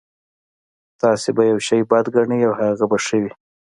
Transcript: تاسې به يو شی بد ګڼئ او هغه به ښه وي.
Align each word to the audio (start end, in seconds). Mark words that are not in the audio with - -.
تاسې 1.01 1.29
به 1.35 1.43
يو 1.51 1.59
شی 1.67 1.79
بد 1.91 2.05
ګڼئ 2.15 2.39
او 2.47 2.53
هغه 2.59 2.85
به 2.89 2.97
ښه 3.05 3.17
وي. 3.21 3.31